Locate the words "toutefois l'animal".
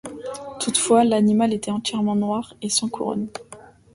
0.59-1.53